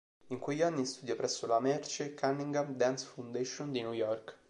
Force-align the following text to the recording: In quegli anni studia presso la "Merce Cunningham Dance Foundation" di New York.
In 0.29 0.39
quegli 0.39 0.63
anni 0.63 0.87
studia 0.87 1.15
presso 1.15 1.45
la 1.45 1.59
"Merce 1.59 2.15
Cunningham 2.15 2.73
Dance 2.75 3.05
Foundation" 3.05 3.71
di 3.71 3.81
New 3.83 3.93
York. 3.93 4.39